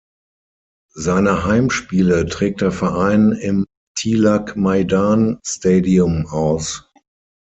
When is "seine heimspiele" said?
0.95-2.25